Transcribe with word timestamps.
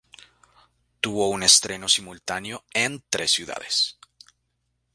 Tuvo 0.99 1.29
un 1.29 1.43
estreno 1.43 1.87
simultáneo 1.87 2.63
en 2.73 3.03
tres 3.11 3.29
ciudades. 3.29 3.99